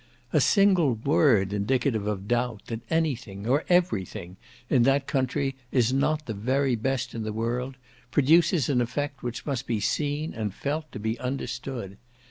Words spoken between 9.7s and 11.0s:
seen and felt to